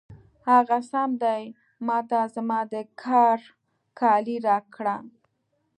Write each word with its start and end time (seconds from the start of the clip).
هغه 0.49 0.77
سم 0.91 1.11
دی، 1.23 1.43
ما 1.87 1.97
ته 2.09 2.19
زما 2.35 2.59
د 2.71 2.75
کار 3.03 3.39
کالي 3.99 4.37
راکړه. 4.47 4.97